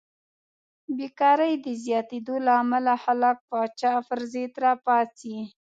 [0.97, 5.37] بېکارۍ د زیاتېدو له امله خلک پاچا پرضد راپاڅي.